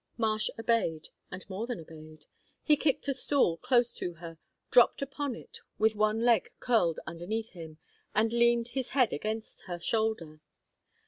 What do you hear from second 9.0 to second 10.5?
against her shoulder.